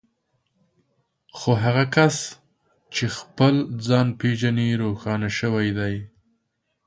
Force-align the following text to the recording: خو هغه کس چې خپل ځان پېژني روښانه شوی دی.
خو 1.37 1.51
هغه 1.63 1.85
کس 1.95 2.15
چې 2.93 3.05
خپل 3.17 3.55
ځان 3.87 4.07
پېژني 4.19 4.69
روښانه 4.83 5.29
شوی 5.39 5.69
دی. 5.77 5.95